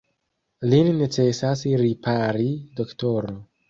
Lin 0.71 0.89
necesas 1.03 1.63
ripari, 1.85 2.53
doktoro. 2.83 3.43